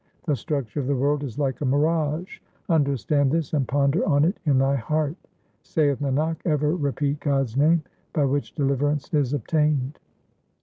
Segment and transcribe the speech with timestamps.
[0.25, 4.39] The structure of the world is like a mirage; understand this and ponder on it
[4.47, 5.15] in thy heart.
[5.61, 9.99] Saith Nanak, ever repeat God's name by which deliverance is obtained.